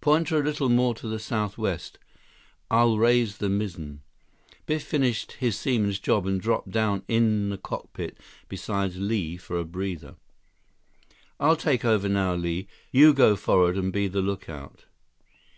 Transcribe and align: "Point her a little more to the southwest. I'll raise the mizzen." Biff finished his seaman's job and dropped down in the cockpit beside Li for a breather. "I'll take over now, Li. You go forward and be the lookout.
"Point 0.00 0.30
her 0.30 0.40
a 0.40 0.42
little 0.42 0.70
more 0.70 0.94
to 0.94 1.06
the 1.06 1.18
southwest. 1.18 1.98
I'll 2.70 2.96
raise 2.96 3.36
the 3.36 3.50
mizzen." 3.50 4.00
Biff 4.64 4.82
finished 4.82 5.32
his 5.32 5.58
seaman's 5.58 5.98
job 5.98 6.26
and 6.26 6.40
dropped 6.40 6.70
down 6.70 7.02
in 7.06 7.50
the 7.50 7.58
cockpit 7.58 8.16
beside 8.48 8.94
Li 8.94 9.36
for 9.36 9.58
a 9.58 9.64
breather. 9.66 10.14
"I'll 11.38 11.56
take 11.56 11.84
over 11.84 12.08
now, 12.08 12.34
Li. 12.34 12.66
You 12.92 13.12
go 13.12 13.36
forward 13.36 13.76
and 13.76 13.92
be 13.92 14.08
the 14.08 14.22
lookout. 14.22 14.86